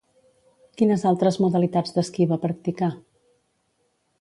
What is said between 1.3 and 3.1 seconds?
modalitats d'esquí va practicar?